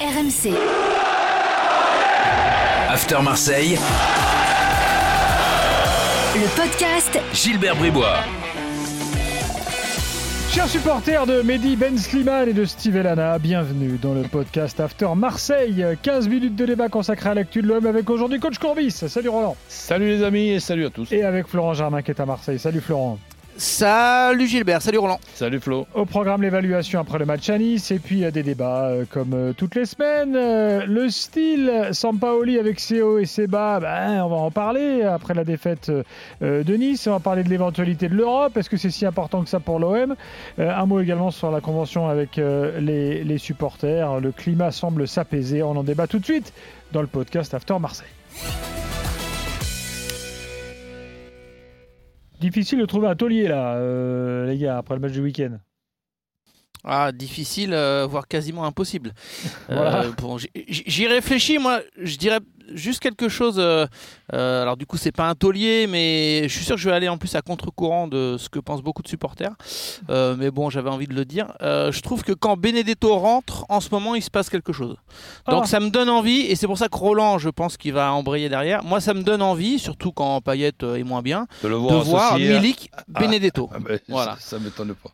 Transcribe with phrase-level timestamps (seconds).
[0.00, 0.54] RMC.
[2.88, 3.76] After Marseille,
[6.36, 8.18] Le podcast Gilbert Bribois.
[10.52, 15.08] Chers supporters de Mehdi Ben Slimane et de Steve Elana, bienvenue dans le podcast After
[15.16, 15.84] Marseille.
[16.00, 18.92] 15 minutes de débat consacré à l'actu de l'homme avec aujourd'hui coach Courbis.
[18.92, 19.56] Salut Roland.
[19.66, 21.10] Salut les amis et salut à tous.
[21.10, 22.60] Et avec Florent Germain qui est à Marseille.
[22.60, 23.18] Salut Florent.
[23.60, 25.18] Salut Gilbert, salut Roland.
[25.34, 25.88] Salut Flo.
[25.92, 29.32] Au programme l'évaluation après le match à Nice et puis euh, des débats euh, comme
[29.34, 30.36] euh, toutes les semaines.
[30.36, 35.02] Euh, le style Sampaoli avec ses hauts et ses bas, ben, on va en parler
[35.02, 37.08] après la défaite euh, de Nice.
[37.08, 38.56] On va parler de l'éventualité de l'Europe.
[38.56, 40.14] Est-ce que c'est si important que ça pour l'OM
[40.60, 44.20] Euh, Un mot également sur la convention avec euh, les, les supporters.
[44.20, 45.64] Le climat semble s'apaiser.
[45.64, 46.52] On en débat tout de suite
[46.92, 48.06] dans le podcast After Marseille.
[52.40, 55.58] Difficile de trouver un taulier là, euh, les gars, après le match du week-end.
[56.84, 59.12] Ah, difficile, euh, voire quasiment impossible.
[59.68, 60.04] Voilà.
[60.04, 62.38] Euh, bon, j'y- réfléchis, moi, je dirais
[62.74, 63.56] juste quelque chose.
[63.58, 63.86] euh,
[64.34, 66.94] euh, alors, du coup, c'est pas un taulier, mais je suis sûr que je vais
[66.94, 69.52] aller en plus à contre-courant de ce que pensent beaucoup de supporters.
[70.10, 71.52] Euh, mais bon, j'avais envie de le dire.
[71.62, 74.96] Euh, je trouve que quand Benedetto rentre, en ce moment, il se passe quelque chose.
[75.48, 75.66] Donc, Ah.
[75.66, 78.48] ça me donne envie, et c'est pour ça que Roland, je pense qu'il va embrayer
[78.48, 78.84] derrière.
[78.84, 81.80] Moi, ça me donne envie, surtout quand Payet euh, est moins bien, De le de
[81.80, 83.68] voir, à- Milik, Benedetto.
[83.74, 84.36] Ah ben, Voilà.
[84.38, 85.10] Ça, ça m'étonne pas.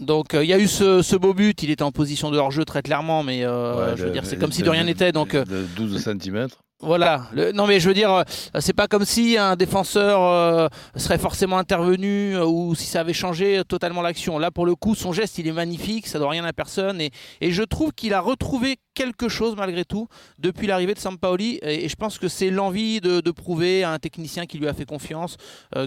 [0.00, 2.38] Donc euh, il y a eu ce, ce beau but, il était en position de
[2.38, 5.12] hors-jeu très clairement, mais euh, Ouais, je veux dire c'est comme si de rien n'était.
[5.12, 6.48] Donc euh, De 12 cm.
[6.82, 7.28] Voilà.
[7.54, 8.22] Non mais je veux dire, euh,
[8.58, 13.12] c'est pas comme si un défenseur euh, serait forcément intervenu euh, ou si ça avait
[13.12, 14.38] changé totalement l'action.
[14.38, 17.10] Là pour le coup, son geste il est magnifique, ça doit rien à personne et,
[17.42, 21.88] je trouve qu'il a retrouvé quelque chose malgré tout depuis l'arrivée de Sampaoli et, et
[21.88, 25.36] je pense que c'est l'envie de, prouver à un technicien qui lui a fait confiance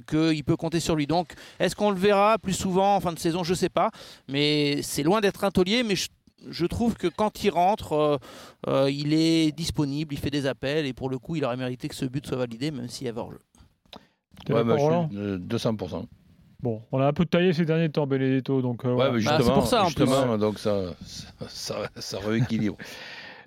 [0.07, 1.07] qu'il peut compter sur lui.
[1.07, 3.43] Donc est-ce qu'on le verra plus souvent en fin de saison?
[3.43, 3.89] Je sais pas,
[4.27, 5.95] mais c'est loin d'être un taulier, mais
[6.49, 8.17] je trouve que quand il rentre, euh,
[8.67, 11.87] euh, il est disponible, il fait des appels et pour le coup, il aurait mérité
[11.87, 13.39] que ce but soit validé, même s'il y avait hors-jeu.
[14.49, 16.05] Ouais, bah, je suis, euh, 200%.
[16.61, 19.39] Bon, on a un peu taillé ces derniers temps, Benedetto, donc euh, Ouais, Bah, justement,
[19.43, 20.05] c'est pour ça, en plus.
[20.05, 22.77] justement, donc ça, ça, ça, ça rééquilibre.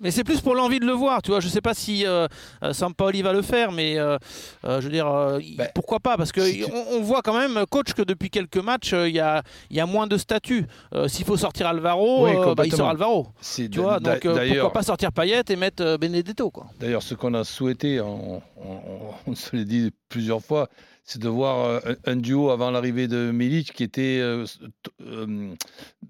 [0.01, 1.39] Mais c'est plus pour l'envie de le voir, tu vois.
[1.39, 2.27] Je sais pas si euh,
[2.63, 4.17] euh, Sampaoli va le faire, mais euh,
[4.65, 6.17] euh, je veux dire, euh, Ben, pourquoi pas?
[6.17, 9.15] Parce que si tu- on, on voit quand même, coach, que depuis quelques matchs, il
[9.15, 10.65] y, a, il y a moins de statut.
[11.07, 13.27] S'il faut sortir Alvaro, Oui, bah, il sort Alvaro.
[13.69, 16.67] Tu vois, donc pourquoi pas sortir Payet et mettre Benedetto, quoi.
[16.79, 18.77] D'ailleurs, ce qu'on a souhaité, on, on-
[19.27, 20.69] on se l'a dit plusieurs fois,
[21.03, 24.45] c'est de voir euh, un, duo avant l'arrivée de Milic qui était euh,
[25.01, 25.53] euh,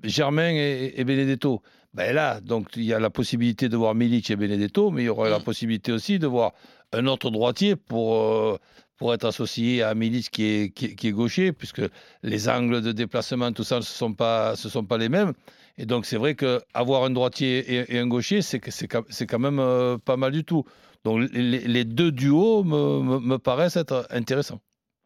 [0.04, 1.62] Germain et, et Benedetto.
[1.94, 5.06] Ben là, donc il y a la possibilité de voir Milic et Benedetto, mais il
[5.06, 6.52] y aura la possibilité aussi de voir
[6.94, 8.58] un autre droitier pour, euh,
[8.98, 11.82] pour être associé à Milic qui est, qui, est- qui est gaucher, puisque
[12.24, 15.34] les angles de déplacement, tout ça, ce ne sont, pas- ce sont pas les mêmes.
[15.80, 19.40] Et donc c'est vrai qu'avoir un droitier et, et un gaucher, c'est quand c'est quand
[19.40, 20.66] même pas mal du tout.
[21.04, 24.60] Donc les, les deux duos me, me- me paraissent être intéressants.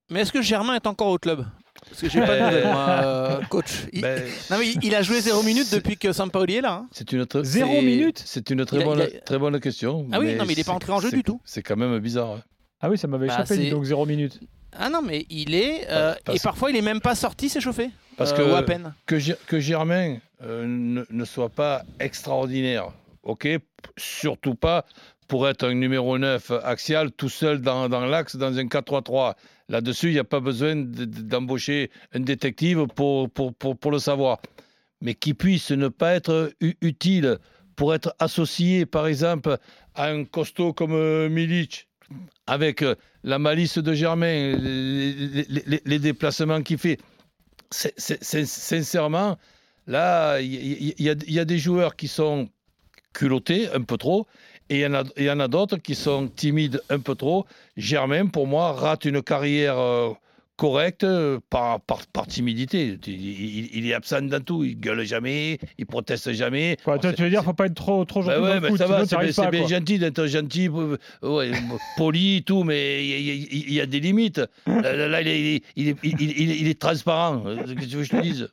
[0.10, 1.46] Mais est-ce que Germain est encore au club?
[1.90, 3.86] Parce que j'ai pas de Ben- nouvelles, moi, euh, coach.
[3.94, 6.62] Il- Ben, Non, mais il- il a joué 0 minutes c'est- depuis que Sampaoli est
[6.62, 6.74] là.
[6.74, 6.88] hein.
[6.92, 8.22] c'est une très, Zéro c'est- minute?
[8.26, 10.06] C'est une très a- bonne, il a- très bonne question.
[10.12, 11.42] Ah oui, non, mais il est pas entré en jeu du tout.
[11.46, 12.32] C'est quand même bizarre.
[12.32, 12.42] hein.
[12.82, 14.40] Ah oui, ça m'avait Bah, échappé, donc zéro minute.
[14.74, 15.88] Ah non, mais il est.
[15.90, 17.90] euh, Parce- et parfois, il est même pas sorti s'échauffer.
[18.18, 18.94] Parce Euh, que- Ou à peine.
[19.06, 22.92] Que, Ger- que Germain euh, ne, ne soit pas extraordinaire,
[23.24, 23.48] ok?
[23.98, 24.86] Surtout pas
[25.32, 29.36] pour être un numéro 9 axial tout seul dans, l'axe dans un 4-3-3.
[29.70, 34.00] Là-dessus, il n'y a pas besoin de- de- d'embaucher un détective pour, pour, pour, le
[34.00, 34.42] savoir.
[35.00, 37.38] Mais qui puisse ne pas être utile
[37.78, 39.58] pour être associé, par exemple,
[39.96, 41.88] à un costaud comme euh, Milic,
[42.46, 46.98] avec euh, la malice de Germain, les, déplacements qu'il fait.
[47.72, 49.38] Sincèrement,
[49.88, 52.50] là, il y, y a des joueurs qui sont
[53.14, 54.28] culottés un peu trop,
[54.72, 54.86] et
[55.18, 57.46] il y en a, d'autres qui sont timides un peu trop.
[57.78, 60.10] Germain, pour moi, rate une carrière euh,
[60.56, 62.98] correcte euh, par, par, par timidité.
[63.08, 66.78] Il, il- il est absent dans tout, il gueule jamais, il proteste jamais.
[66.86, 69.08] Alors, tu veux dire, faut pas être trop, trop bah gentil ouais, sinon va, tu
[69.34, 71.52] c'est bien, gentil d'être gentil, euh, ouais,
[71.98, 73.34] poli et tout, mais il y, a-
[73.80, 74.42] y y des limites.
[74.68, 77.44] Là, il, est, il, est, il, transparent.
[77.44, 78.50] Qu'est-ce que tu veux que je te dise.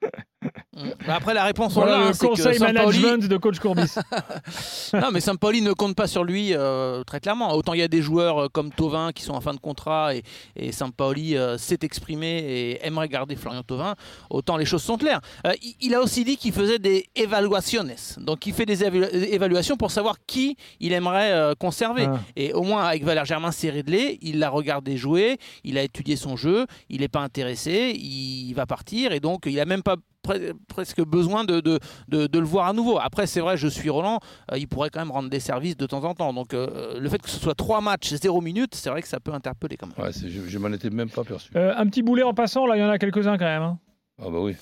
[1.07, 2.05] Bah Après, la réponse, on Voilà l'a.
[2.07, 3.95] hein, le que conseil Sampaoli- management de coach Courbis.
[4.95, 7.53] non, mais Sampaoli ne compte pas sur lui euh, très clairement.
[7.55, 10.15] Autant il y a des joueurs euh, comme Tovin qui sont en fin de contrat
[10.15, 10.23] et,
[10.57, 13.95] et Sampaoli euh, s'est exprimé et aimerait garder Florian Tovin.
[14.31, 15.21] Autant les choses sont claires.
[15.47, 17.85] Euh, il, a aussi dit qu'il faisait des évaluations.
[18.19, 22.07] Donc il fait des évalu- évaluations pour savoir qui il aimerait conserver.
[22.09, 22.21] Ah.
[22.37, 24.19] Et au moins avec Valère Germain, c'est réglé.
[24.23, 28.67] Il l'a regardé jouer, il a étudié son jeu, il n'est pas intéressé, il va
[28.67, 31.79] partir et donc il n'a même pas pre- presque besoin de, de,
[32.09, 32.99] de- de le voir à nouveau.
[32.99, 34.21] Après, c'est vrai, je suis Roland,
[34.53, 36.33] euh, il pourrait quand même rendre des services de temps en temps.
[36.33, 39.21] Donc, euh, le fait que ce soit trois matchs, zéro minute, c'est vrai que ça
[39.21, 40.07] peut interpeller quand même.
[40.07, 41.51] Ouais, je, je m'en étais même pas perçu.
[41.57, 43.63] Euh, un petit boulet en passant, là, il y en a quelques-uns quand même.
[43.63, 43.79] hein.
[44.21, 44.57] Ah bah oui.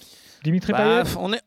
[0.44, 1.40] Dimitri Bah, Payet on est...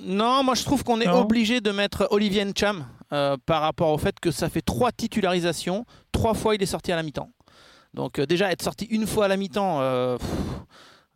[0.00, 1.22] Non, moi je trouve qu'on est Non.
[1.22, 5.84] obligé de mettre Olivier Ncham euh, par rapport au fait que ça fait trois titularisations,
[6.12, 7.30] trois fois il est sorti à la mi-temps.
[7.92, 10.16] Donc euh, déjà être sorti une fois à la mi-temps, euh,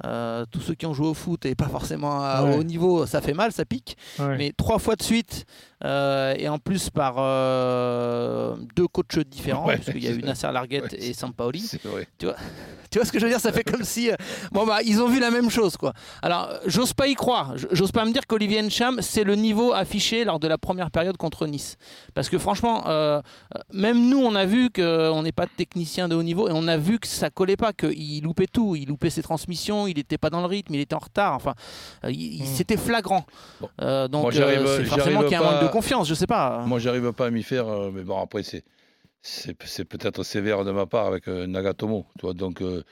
[0.05, 2.57] euh, tous ceux qui ont joué au foot et pas forcément à Ouais.
[2.57, 3.97] haut niveau, ça fait mal, ça pique.
[4.19, 4.37] Ouais.
[4.39, 5.45] Mais trois fois de suite,
[5.85, 10.51] euh, et en plus par euh, deux coachs différents, Ouais, puisqu'il y a eu Nasser
[10.53, 11.61] Larguet ouais, et Sampaoli.
[11.61, 12.09] C'est vrai.
[12.91, 13.39] Tu vois ce que je veux dire?
[13.39, 14.11] Ça fait comme si.
[14.11, 14.15] euh,
[14.51, 15.93] bon, bah, ils ont vu la même chose, quoi.
[16.23, 17.53] Alors, j'ose pas y croire.
[17.71, 21.19] J'ose pas me dire qu'Olivier Ncham, c'est le niveau affiché lors de la première période
[21.19, 21.77] contre Nice.
[22.15, 22.85] Parce que franchement,
[23.75, 26.67] même nous, on a vu qu'on n'est pas de technicien de haut niveau et on
[26.67, 28.75] a vu que ça collait pas, qu'il loupait tout.
[28.75, 31.35] Il loupait ses transmissions, il n'était pas dans le rythme, il était en retard.
[31.35, 31.53] Enfin,
[32.05, 32.47] euh, il- il- Mm.
[32.47, 33.27] c'était flagrant.
[33.61, 33.69] Bon.
[34.11, 36.65] Donc, euh, c'est forcément qu'il y a un manque pas- de confiance, je sais pas.
[36.67, 38.65] Moi, j'arrive pas à m'y faire, euh, mais bon, après, c'est.
[39.21, 42.07] C'est peut-être sévère de ma part avec euh, Nagatomo.
[42.19, 42.63] Tu vois, donc.
[42.63, 42.83] euh,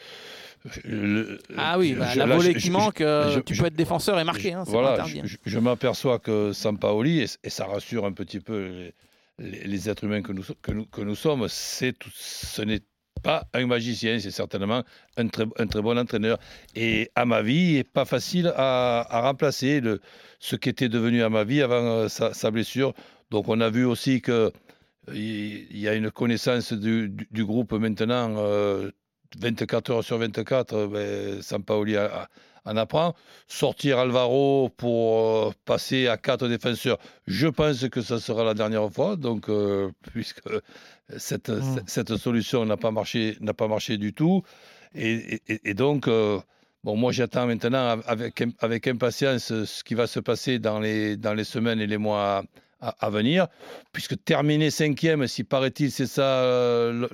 [0.84, 3.76] le- Ah oui, bah, je- la volée qui je- manque, euh, je- tu peux être
[3.76, 5.22] défenseur et marquer, hein, voilà, interdit.
[5.44, 8.92] je, m'aperçois que Sampaoli, et, et ça rassure un petit peu
[9.38, 12.62] les, les- les êtres humains que nous, que nous, que nous sommes, c'est tout- ce
[12.62, 12.80] n'est
[13.26, 14.84] pas un magicien, c'est certainement
[15.16, 16.38] un très, bon entraîneur.
[16.76, 20.00] Et à ma vie, il n'est pas facile à, remplacer le,
[20.38, 22.94] ce qui était devenu à ma vie avant euh, sa, blessure.
[23.32, 24.52] Donc on a vu aussi que
[25.12, 28.92] il il y a une connaissance du, groupe maintenant, euh,
[29.40, 32.28] 24 heures sur 24, euh, ben, Sampaoli a-
[32.66, 33.14] en apprend.
[33.48, 35.18] Sortir Alvaro pour
[35.48, 39.16] euh, passer à quatre défenseurs, je pense que ça sera la dernière fois.
[39.16, 40.42] Donc, euh, puisque
[41.16, 41.62] cette, Mm.
[41.86, 44.42] cette- cette solution n'a pas marché, n'a pas marché du tout,
[44.94, 46.08] et, et- et donc.
[46.08, 46.38] euh,
[46.84, 51.34] Bon, moi, j'attends maintenant avec, avec impatience ce qui va se passer dans les, dans
[51.34, 52.44] les semaines et les mois
[52.80, 53.48] à, à venir,
[53.92, 57.08] puisque terminer cinquième, si paraît-il, c'est ça euh,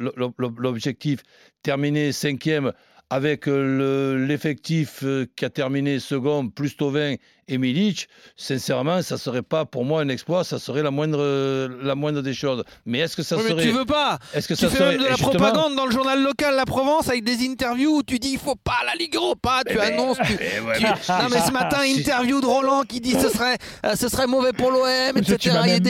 [0.59, 1.21] l'objectif,
[1.63, 2.73] terminer cinquième
[3.13, 7.15] avec euh, le- l'effectif euh, qui a terminé second, plus Tovin
[7.49, 11.95] et Milic, sincèrement, ça serait pas pour moi un exploit, ça serait la moindre, la
[11.95, 12.63] moindre des choses.
[12.87, 13.63] Mais est-ce que ça Oui, mais serait.
[13.65, 14.89] tu veux pas Est-ce que Tu ça fais serait.
[14.93, 18.03] même de la justement- propagande dans le journal local La Provence avec des interviews où
[18.03, 20.19] tu dis il faut pas la Ligue Europa, tu Eh ben, annonces.
[20.25, 20.33] Tu...
[20.41, 20.91] eh ouais, tu- mais-
[21.23, 24.53] Non mais ce matin interview de Roland qui dit ce serait euh, ce serait mauvais
[24.53, 25.51] pour l'OM, Mais tu etc.
[25.55, 25.83] m'as même-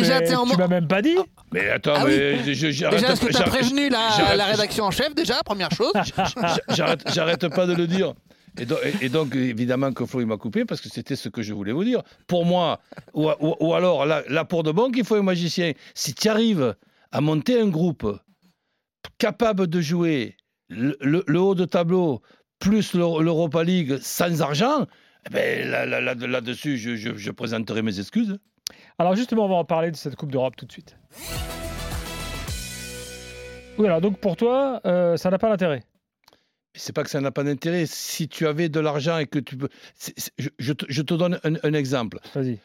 [0.56, 1.16] mais en même pas dit.
[1.52, 2.12] Mais attends, Ah oui.
[2.16, 4.90] mais je- j'arrête Déjà est-ce que pas- tu as j'arrête- prévenu la, la rédaction en
[4.90, 5.92] chef déjà première chose
[6.68, 8.14] J'arrête- pas de le dire.
[8.58, 11.28] Et donc, et- et donc, évidemment que Flo il m'a coupé parce que c'était ce
[11.28, 12.02] que je voulais vous dire.
[12.26, 12.80] Pour moi,
[13.14, 15.72] ou, ou- ou alors là, là, pour de bon qu'il faut un magicien.
[15.94, 16.74] Si tu arrives
[17.12, 18.06] à monter un groupe
[19.18, 20.36] capable de jouer
[20.68, 22.22] le, le- le haut de tableau
[22.58, 24.86] plus l'Euro- l'Europa League sans argent,
[25.26, 28.38] eh ben, là- là- là- là-dessus, je, je- je présenterai mes excuses.
[28.98, 30.96] Alors justement, on va en parler de cette Coupe d'Europe tout de suite.
[33.78, 35.82] Oui, alors donc pour toi, euh, ça n'a pas d'intérêt.
[36.74, 37.84] c'est pas que ça n'a pas d'intérêt.
[37.86, 39.68] Si tu avais de l'argent et que tu peux.
[39.94, 42.18] c'est- c'est- je, je te, je te donne un- un exemple.
[42.34, 42.58] Vas-y.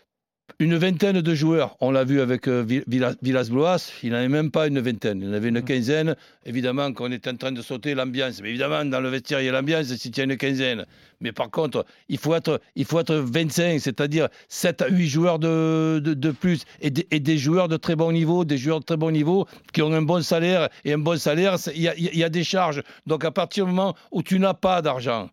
[0.59, 4.27] Une vingtaine de joueurs, on l'a vu avec euh, Vi- Villa- Villas-Boas, il n'en avait
[4.27, 6.15] même pas une vingtaine, il en avait une quinzaine.
[6.47, 9.49] Évidemment qu'on est en train de sauter l'ambiance, mais évidemment dans le vestiaire il y
[9.49, 10.87] a l'ambiance si tu as une quinzaine.
[11.21, 15.37] Mais par contre, il faut être, il faut être 25, c'est-à-dire 7 à 8 joueurs
[15.37, 18.79] de, de, de plus et des, et des joueurs de très bon niveau, des joueurs
[18.79, 21.87] de très bon niveau qui ont un bon salaire et un bon salaire, il y
[21.87, 22.81] a, il y a des charges.
[23.05, 25.29] Donc à partir du moment où tu n'as pas d'argent,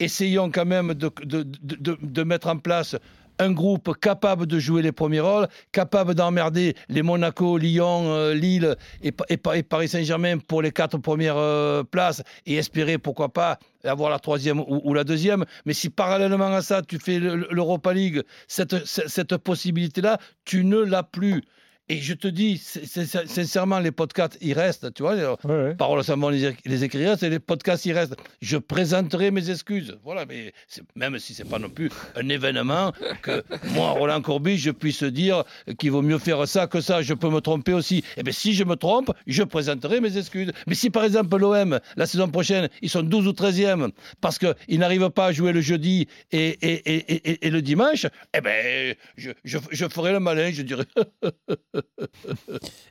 [0.00, 2.94] essayons quand même de, de, de, de- de mettre en place
[3.38, 8.76] un groupe capable de jouer les premiers rôles, capable d'emmerder les Monaco, Lyon, euh, Lille
[9.02, 12.98] et, Pa- et Pa- et Paris Saint-Germain pour les quatre premières euh, places et espérer,
[12.98, 15.44] pourquoi pas, avoir la troisième ou, la deuxième.
[15.66, 21.02] Mais si parallèlement à ça, tu fais le- l'Europa League, cette possibilité-là, tu ne l'as
[21.02, 21.42] plus.
[21.90, 25.16] Et je te dis, sincèrement, les podcasts, ils restent, tu vois.
[25.16, 25.74] Ouais, ouais.
[25.74, 28.16] Parole seulement les, les écrire, c'est les podcasts, ils restent.
[28.40, 29.98] Je présenterai mes excuses.
[30.02, 30.54] Voilà, mais
[30.96, 35.44] même si c'est pas non plus un événement que moi, Roland Courbis, je puisse dire
[35.78, 37.02] qu'il vaut mieux faire ça que ça.
[37.02, 38.02] Je peux me tromper aussi.
[38.16, 40.52] Et bien, si je me trompe, je présenterai mes excuses.
[40.66, 43.90] Mais si par exemple l'OM, la saison prochaine, ils sont 12 ou 13e
[44.22, 48.06] parce qu'ils n'arrivent pas à jouer le jeudi et, et, et, et- et le dimanche,
[48.34, 50.86] eh je, je, je ferai le malin, je dirais.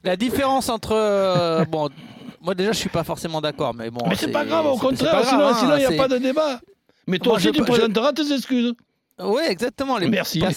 [0.03, 1.89] La différence entre euh, bon
[2.41, 5.25] moi déjà je suis pas forcément d'accord mais bon mais c'est pas grave, au contraire,
[5.25, 6.59] sinon hein, sinon, il n'y a pas de débat.
[7.07, 8.73] Mais toi Moi, aussi, je tu je- présenteras tes excuses.
[9.21, 9.97] Oui, exactement.
[9.97, 10.43] Les Merci.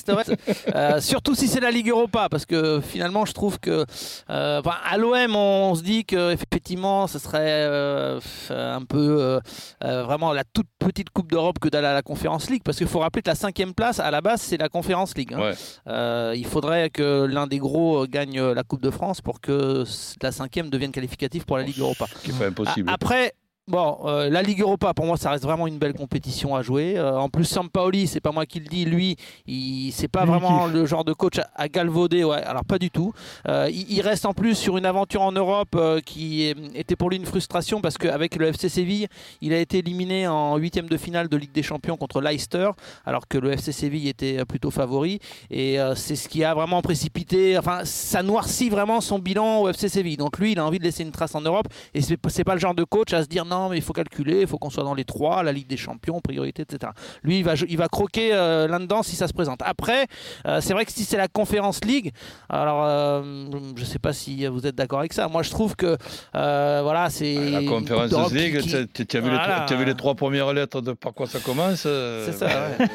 [0.75, 3.85] Euh, surtout si c'est la Ligue Europa, parce que finalement, je trouve que
[4.31, 8.21] euh, enfin, à l'OM, on, se dit que effectivement, ce serait euh,
[8.51, 9.41] un peu
[9.83, 12.87] euh, vraiment la toute petite Coupe d'Europe que d'aller à la Conférence League, parce qu'il
[12.87, 15.35] faut rappeler que la cinquième place, à la base, c'est la Conférence League.
[15.35, 15.53] hein.
[15.87, 16.37] Ouais.
[16.39, 19.85] Il faudrait que l'un des gros gagne la Coupe de France pour que
[20.23, 22.07] la cinquième devienne qualificative pour la Ligue Europa.
[22.17, 22.91] Ce qui est pas impossible.
[22.93, 23.33] Après,
[23.69, 26.97] bon, euh, la Ligue Europa, pour moi, ça reste vraiment une belle compétition à jouer.
[26.97, 30.67] Euh, en plus, Sampaoli, c'est pas moi qui le dis, lui, il c'est pas vraiment
[30.67, 32.25] le genre de coach à, à galvauder.
[32.25, 33.13] Ouais, alors pas du tout.
[33.49, 37.11] Euh, il, il reste en plus sur une aventure en Europe euh, qui était pour
[37.11, 39.09] lui une frustration parce qu'avec le FC Séville,
[39.41, 42.71] il a été éliminé en huitième de finale de Ligue des Champions contre Leicester,
[43.05, 45.19] alors que le FC Séville était plutôt favori.
[45.51, 47.59] Et euh, c'est ce qui a vraiment précipité.
[47.59, 50.17] Enfin, ça noircit vraiment son bilan au FC Séville.
[50.17, 51.67] Donc lui, il a envie de laisser une trace en Europe.
[51.95, 54.41] Et c'est pas le genre de coach à se dire non, mais il faut calculer,
[54.43, 56.93] il faut qu'on soit dans les trois, la Ligue des Champions, priorité, etc.
[57.23, 59.61] Lui, il va, il va croquer euh, là-dedans si ça se présente.
[59.65, 60.07] Après,
[60.47, 62.13] euh, c'est vrai que si c'est la Conférence League,
[62.49, 63.47] alors euh,
[63.77, 65.29] je sais pas si vous êtes d'accord avec ça.
[65.29, 65.97] Moi, je trouve que
[66.37, 69.65] euh, voilà, c'est La une conférence League, qui- tu as, vu les Voilà.
[69.65, 72.87] as vu les trois premières lettres de par quoi ça commence C'est ça, ouais.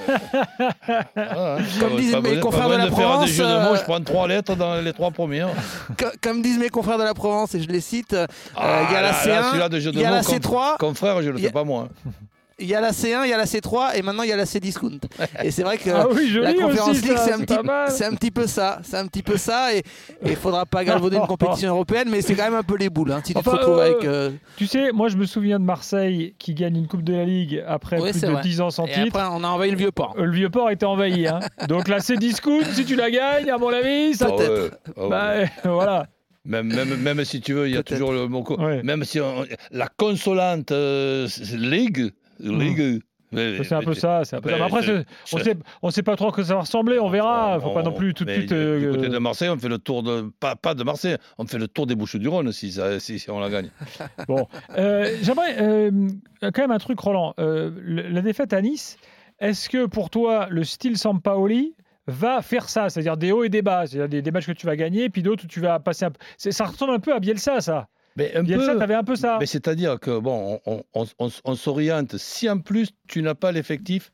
[1.15, 1.63] Voilà, hein.
[1.79, 4.55] Comme disent mes confrères de la Provence, des jeux de mots, je prends trois lettres
[4.55, 5.49] dans les trois premières.
[5.97, 8.15] Co- comme disent mes confrères de la Provence, et je les cite,
[8.55, 10.11] Ah, il y a la là, là, C1, celui-là de jeu de il y a
[10.11, 11.89] la comme- C3, Confrère, je le Il y a- fais pas moi.
[12.59, 14.35] il y a la C1, il y a la C3, et maintenant il y a
[14.35, 14.99] la C-Discount.
[15.43, 17.65] Et c'est vrai que Ah oui, la Conférence aussi, League, c'est un, petit- un peu
[18.45, 18.79] ça.
[18.83, 19.81] C'est un petit peu ça, et
[20.23, 23.11] il faudra pas galvauder une compétition européenne, mais c'est quand même un peu les boules.
[23.13, 24.05] hein, si tu Enfin, te retrouves euh, avec.
[24.05, 27.25] euh, Tu sais, moi je me souviens de Marseille qui gagne une Coupe de la
[27.25, 28.41] Ligue après Oui, plus de vrai.
[28.43, 29.17] 10 ans sans et titre.
[29.19, 30.13] après, on a envahi le vieux port.
[30.19, 31.25] Euh, Le vieux port était envahi.
[31.27, 31.39] Hein.
[31.67, 32.61] Donc là, c'est discount.
[32.73, 34.27] Si tu la gagnes, à mon avis, ça.
[34.29, 34.61] Ah Peut-être.
[34.61, 35.09] ouais, ah ouais.
[35.09, 35.33] Bah,
[35.73, 36.05] voilà.
[36.45, 38.43] Même, même, même si tu veux, il y a toujours le mot.
[38.57, 38.81] Ouais.
[38.83, 42.11] Même si on- la consolante euh, Ligue.
[42.39, 43.01] Ligue.
[43.33, 44.23] C'est un peu ça.
[44.33, 46.99] un peu Après, on sait, on sait pas trop à quoi ça va ressembler.
[46.99, 47.57] On verra.
[47.61, 48.49] Faut pas non plus tout de suite.
[48.49, 50.29] Du euh, côté de Marseille, on fait le tour de.
[50.41, 53.19] Pas, pas de Marseille, on fait le tour des Bouches du Rhône si, ça- si,
[53.19, 53.69] si on la gagne.
[54.27, 55.91] Bon, Euh, j'aimerais euh,
[56.41, 57.33] quand même un truc, Roland.
[57.39, 58.97] Euh, la défaite à Nice,
[59.39, 61.75] est-ce que pour toi, le style Sampaoli
[62.11, 64.65] va faire ça C'est-à-dire des hauts et des bas, c'est-à-dire des, des matchs que tu
[64.67, 66.19] vas gagner, puis d'autres où tu vas passer un peu.
[66.37, 67.87] Ça ressemble un peu à Bielsa, ça.
[68.17, 69.37] Mais un Bielsa, peu- t'avais un peu ça.
[69.39, 72.17] Mais c'est-à-dire que, bon, on, on- on- on s'oriente.
[72.17, 74.11] Si en plus, tu n'as pas l'effectif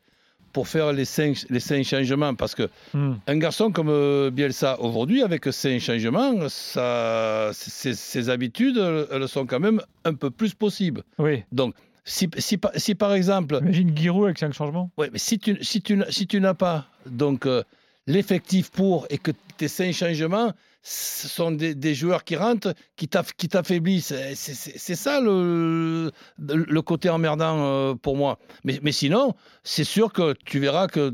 [0.54, 3.16] pour faire les cinq, les cinq changements, parce que Hmm.
[3.28, 8.78] un garçon comme euh, Bielsa, aujourd'hui, avec cinq changements, ça, ses, ses habitudes,
[9.12, 11.04] elles- sont quand même un peu plus possibles.
[11.20, 11.44] Oui.
[11.52, 11.74] Donc,
[12.06, 14.90] si, si, par- si par exemple, Imagine Giroud avec cinq changements.
[14.98, 17.64] Ouais, mais si tu, si tu, n'as- si tu n'as pas donc euh,
[18.08, 20.54] l'effectif pour et que tes cinq changements
[20.90, 24.14] ce sont des, des joueurs qui rentrent, qui t'aff- qui t'affaiblissent.
[24.36, 28.40] C'est- C'est ça le, le côté emmerdant euh, pour moi.
[28.64, 29.34] Mais, mais sinon,
[29.66, 31.12] c'est sûr que tu verras que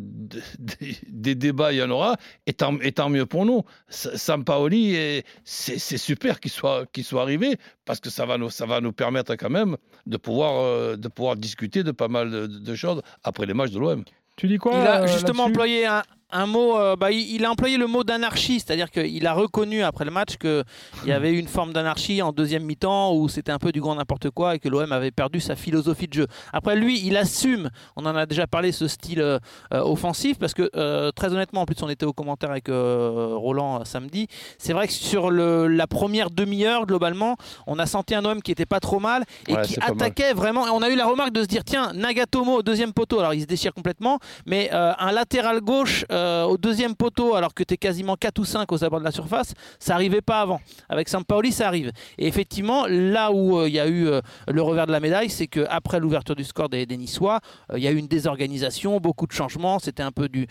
[1.07, 3.63] des débats, il y en aura, et tant, et tant mieux pour nous.
[3.89, 8.79] Sampaoli, c'est super qu'il soit, qu'il soit arrivé, parce que ça va, nous, ça va
[8.79, 12.75] nous permettre quand même de pouvoir, euh, de pouvoir discuter de pas mal de, de
[12.75, 14.03] choses après les matchs de l'OM.
[14.35, 16.01] Tu dis quoi il a justement employé un,
[16.33, 19.83] un mot, euh, bah, il, il a employé le mot d'anarchie, c'est-à-dire qu'il a reconnu
[19.83, 20.63] après le match qu'il
[21.05, 23.95] y avait eu une forme d'anarchie en deuxième mi-temps où c'était un peu du grand
[23.95, 26.27] n'importe quoi et que l'OM avait perdu sa philosophie de jeu.
[26.51, 29.39] Après lui, il assume, on en a déjà parlé, ce style euh,
[29.71, 34.27] offensif parce que euh, très honnêtement, en plus on était au commentaire avec Roland samedi,
[34.57, 37.35] c'est vrai que sur le, la première demi-heure globalement,
[37.67, 40.65] on a senti un OM qui était pas trop mal et Ouais, qui attaquait vraiment.
[40.65, 43.35] Et on a eu la remarque de se dire tiens, Nagatomo au deuxième poteau, alors
[43.35, 47.73] il se déchire complètement, mais un latéral gauche euh, au deuxième poteau, alors que tu
[47.73, 50.59] es quasiment 4 ou 5 aux abords de la surface, ça arrivait pas avant.
[50.89, 51.91] Avec Sampaoli, ça arrive.
[52.17, 55.29] Et effectivement, là où euh, il y a eu euh, le revers de la médaille,
[55.29, 57.39] c'est qu'après l'ouverture du score des, des Niçois,
[57.71, 60.47] euh, il y a eu une désorganisation, beaucoup de changements, c'était un peu du,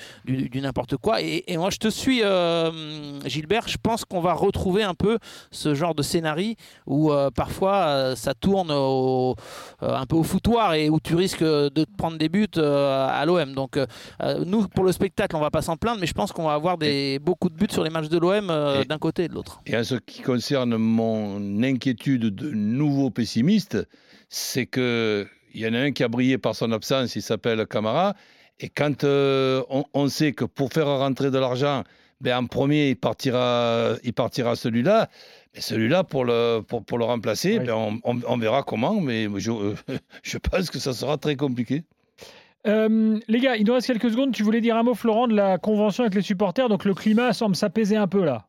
[0.54, 1.20] n'importe quoi.
[1.20, 5.18] Et, moi, je te suis, euh, Gilbert, je pense qu'on va retrouver un peu
[5.50, 6.32] ce genre de scénario
[6.86, 9.34] où euh, parfois euh, ça tourne au,
[9.82, 13.08] euh, un peu au foutoir et où tu risques de te prendre des buts euh,
[13.08, 13.52] à l'OM.
[13.54, 13.86] Donc euh,
[14.22, 16.54] euh, nous, pour le spectacle, on va pas s'en plaindre, mais je pense qu'on va
[16.54, 19.34] avoir des, beaucoup de buts sur les matchs de l'OM euh, d'un côté et de
[19.34, 19.60] l'autre.
[19.66, 23.78] Et en ce qui concerne mon inquiétude de nouveau pessimiste,
[24.28, 27.66] c'est que il y en a un qui a brillé par son absence, il s'appelle
[27.66, 28.14] Camara.
[28.60, 31.84] Et quand euh, on, on sait que pour faire rentrer de l'argent,
[32.20, 35.08] ben en premier, il partira, il partira celui-là.
[35.54, 37.66] Mais celui-là, pour le, pour, pour le remplacer, Oui.
[37.66, 39.00] ben on, on- on verra comment.
[39.00, 39.74] Mais je, euh,
[40.22, 41.82] je pense que ça sera très compliqué.
[42.66, 44.32] Euh, les gars, il nous reste quelques secondes.
[44.32, 46.68] Tu voulais dire un mot, Florent, de la convention avec les supporters.
[46.68, 48.46] Donc le climat semble s'apaiser un peu là.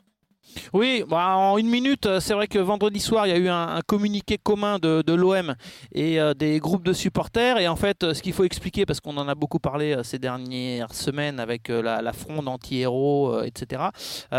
[0.74, 3.50] Oui, bah, en une minute, euh, c'est vrai que vendredi soir, il y a eu
[3.50, 5.56] un, communiqué commun de, l'OM
[5.94, 7.58] et euh, des groupes de supporters.
[7.58, 10.20] Et en fait, euh, ce qu'il faut expliquer, parce qu'on en a beaucoup parlé ces
[10.20, 13.84] dernières semaines avec la, fronde anti-héros, etc.,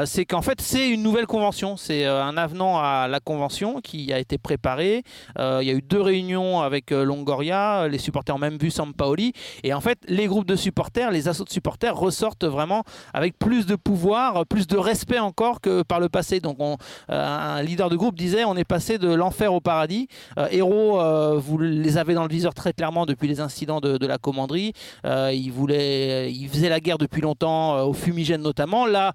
[0.05, 1.77] c'est qu'en fait, c'est une nouvelle convention.
[1.77, 5.03] C'est un avenant à la convention qui a été préparé.
[5.39, 7.89] il y a eu deux réunions avec Longoria.
[7.89, 9.33] Les supporters ont même vu Sampaoli.
[9.63, 13.67] Et en fait, les groupes de supporters, les assauts de supporters ressortent vraiment avec plus
[13.67, 16.41] de pouvoir, plus de respect encore que par le passé.
[16.41, 16.77] Donc on,
[17.11, 20.09] euh, un leader de groupe disait on est passé de l'enfer au paradis.
[20.39, 24.05] Euh, Héros, euh, vous les avez dans le viseur très clairement depuis les incidents de,
[24.05, 24.75] la commanderie.
[25.05, 28.87] il voulait, il faisait la guerre depuis longtemps aux fumigènes notamment.
[28.87, 29.15] Là,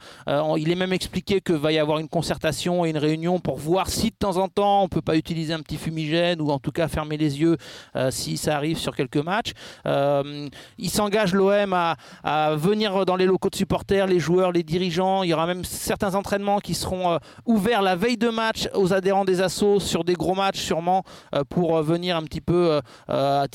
[0.58, 3.88] il est même expliqué que va y avoir une concertation et une réunion pour voir
[3.88, 6.72] si de temps en temps on peut pas utiliser un petit fumigène ou en tout
[6.72, 7.58] cas fermer les yeux
[8.10, 9.52] si ça arrive sur quelques matchs.
[9.86, 15.22] il s'engage l'OM à, à venir dans les locaux de supporters, les joueurs, les dirigeants.
[15.24, 18.94] Il y aura même certains entraînements qui seront euh, ouverts la veille de match aux
[18.94, 21.04] adhérents des assos sur des gros matchs sûrement
[21.36, 23.48] euh, pour euh, venir un petit peu à,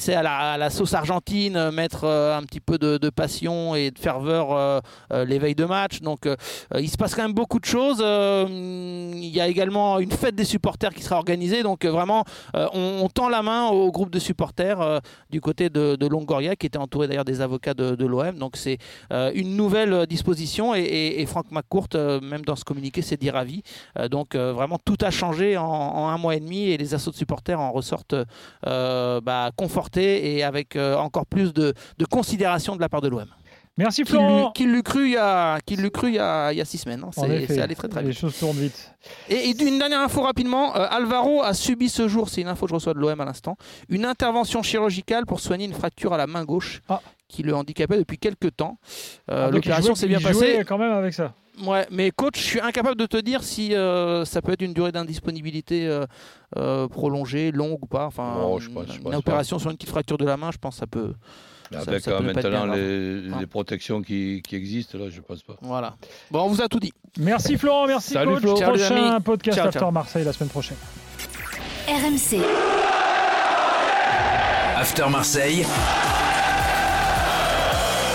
[0.59, 5.65] la, sauce argentine, mettre un petit peu de, passion et de ferveur les veilles de
[5.65, 6.01] match.
[6.01, 6.29] Donc
[6.77, 7.99] il se passe quand même beaucoup de choses.
[8.01, 11.63] il y a également une fête des supporters qui sera organisée.
[11.63, 16.67] Donc vraiment, on, tend la main au groupe de supporters du côté de, Longoria qui
[16.67, 18.39] était entouré d'ailleurs des avocats de, l'OM.
[18.39, 18.79] Donc c'est
[19.11, 23.63] une nouvelle disposition et, Franck McCourt, même dans ce communiqué, s'est dit ravi.
[23.99, 27.11] Euh, donc euh, vraiment tout a changé en, un mois et demi et les assauts
[27.11, 28.17] de supporters en ressortent
[28.67, 31.75] euh, bah, confortés et avec encore plus de,
[32.11, 33.27] considération de la part de l'OM.
[33.77, 34.53] Merci Florent.
[34.53, 36.79] Qui l'eût cru il y a, l'eût cru il y a, il y a six
[36.79, 37.03] semaines.
[37.03, 37.11] Hein.
[37.13, 38.09] C'est allé très très vite.
[38.09, 38.95] Les choses tournent vite.
[39.29, 40.73] Et, une dernière info rapidement.
[40.75, 43.57] Alvaro a subi ce jour, c'est une info que je reçois de l'OM à l'instant,
[43.89, 47.01] une intervention chirurgicale pour soigner une fracture à la main gauche ah.
[47.29, 48.79] Qui le handicapait depuis quelques temps.
[49.29, 50.65] Ah, L'opération s'est bien passée.
[50.67, 51.35] quand même avec ça.
[51.63, 54.73] Ouais, mais coach, je suis incapable de te dire si euh, ça peut être une
[54.73, 56.05] durée d'indisponibilité euh,
[56.57, 58.07] euh, prolongée, longue ou pas.
[58.07, 58.37] Enfin,
[59.05, 61.15] une opération sur une petite fracture de la main, je pense que ça peut.
[61.73, 65.57] Avec maintenant les, protections qui, existent, là, je pense pas.
[65.61, 65.97] Voilà.
[66.31, 66.93] Bon, on vous a tout dit.
[67.19, 68.41] Merci Florent, merci Salut coach.
[68.41, 68.55] Flo.
[68.55, 70.77] Prochain podcast After Marseille la semaine prochaine.
[71.89, 72.41] RMC.
[74.77, 75.65] After Marseille.